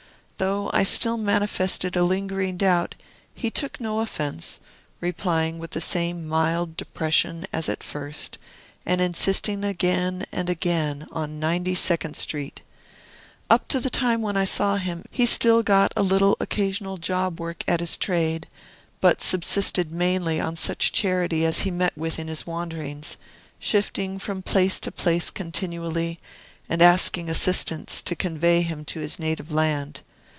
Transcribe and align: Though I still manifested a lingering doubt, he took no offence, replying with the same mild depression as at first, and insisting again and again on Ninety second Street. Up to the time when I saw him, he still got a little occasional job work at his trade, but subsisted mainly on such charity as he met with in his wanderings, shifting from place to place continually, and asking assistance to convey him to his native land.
Though 0.37 0.71
I 0.73 0.83
still 0.85 1.17
manifested 1.17 1.95
a 1.95 2.03
lingering 2.03 2.57
doubt, 2.57 2.95
he 3.35 3.51
took 3.51 3.79
no 3.79 3.99
offence, 3.99 4.59
replying 4.99 5.59
with 5.59 5.69
the 5.69 5.81
same 5.81 6.27
mild 6.27 6.75
depression 6.77 7.45
as 7.53 7.69
at 7.69 7.83
first, 7.83 8.39
and 8.83 8.99
insisting 9.01 9.63
again 9.63 10.25
and 10.31 10.49
again 10.49 11.05
on 11.11 11.39
Ninety 11.39 11.75
second 11.75 12.15
Street. 12.17 12.61
Up 13.51 13.67
to 13.67 13.79
the 13.79 13.91
time 13.91 14.23
when 14.23 14.35
I 14.35 14.45
saw 14.45 14.77
him, 14.77 15.03
he 15.11 15.27
still 15.27 15.61
got 15.61 15.93
a 15.95 16.01
little 16.01 16.37
occasional 16.39 16.97
job 16.97 17.39
work 17.39 17.63
at 17.67 17.79
his 17.79 17.95
trade, 17.95 18.47
but 18.99 19.21
subsisted 19.21 19.91
mainly 19.91 20.39
on 20.41 20.55
such 20.55 20.91
charity 20.91 21.45
as 21.45 21.59
he 21.59 21.69
met 21.69 21.95
with 21.95 22.17
in 22.17 22.27
his 22.27 22.47
wanderings, 22.47 23.15
shifting 23.59 24.17
from 24.17 24.41
place 24.41 24.79
to 24.79 24.91
place 24.91 25.29
continually, 25.29 26.19
and 26.67 26.81
asking 26.81 27.29
assistance 27.29 28.01
to 28.01 28.15
convey 28.15 28.63
him 28.63 28.83
to 28.85 29.01
his 29.01 29.19
native 29.19 29.51
land. 29.51 29.99